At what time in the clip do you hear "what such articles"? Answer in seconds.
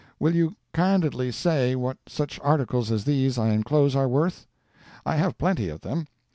1.75-2.89